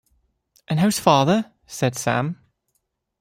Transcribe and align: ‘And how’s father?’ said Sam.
‘And 0.67 0.79
how’s 0.79 0.97
father?’ 0.99 1.51
said 1.67 1.95
Sam. 1.95 2.39